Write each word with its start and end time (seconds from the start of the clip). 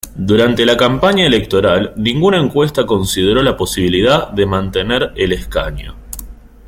Durante 0.15 0.65
la 0.65 0.77
campaña 0.77 1.27
electoral, 1.27 1.93
ninguna 1.95 2.39
encuesta 2.41 2.87
consideró 2.87 3.43
la 3.43 3.55
posibilidad 3.55 4.29
de 4.31 4.47
mantener 4.47 5.13
el 5.15 5.31
escaño. 5.31 5.95